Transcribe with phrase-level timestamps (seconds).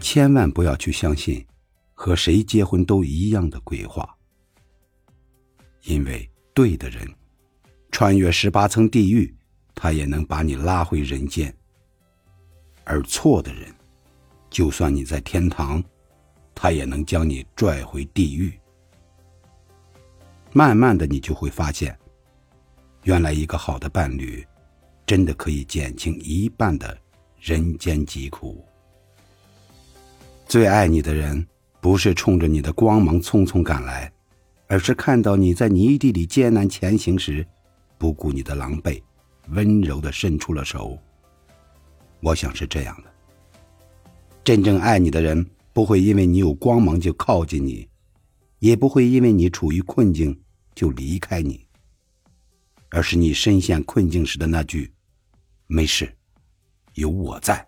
[0.00, 1.46] 千万不要去相信
[1.94, 4.16] 和谁结婚都一样的鬼话，
[5.82, 7.06] 因为对的人，
[7.92, 9.32] 穿越十八层地狱，
[9.74, 11.52] 他也能把你拉回人间；
[12.84, 13.72] 而错的人，
[14.48, 15.84] 就算你在天堂，
[16.54, 18.58] 他也能将你拽回地狱。
[20.52, 21.96] 慢慢的，你就会发现，
[23.04, 24.44] 原来一个好的伴侣，
[25.06, 26.98] 真的可以减轻一半的
[27.38, 28.66] 人间疾苦。
[30.50, 31.46] 最爱你的人，
[31.80, 34.12] 不是冲着你的光芒匆匆赶来，
[34.66, 37.46] 而是看到你在泥地里艰难前行时，
[37.96, 39.00] 不顾你的狼狈，
[39.50, 40.98] 温柔的伸出了手。
[42.18, 43.12] 我想是这样的。
[44.42, 47.88] 真正爱你的人，不会因为你有光芒就靠近你。
[48.58, 50.36] 也不会因为你处于困境
[50.74, 51.64] 就离开你，
[52.88, 54.92] 而是你深陷困境时的那句
[55.68, 56.12] “没事，
[56.94, 57.64] 有我在”。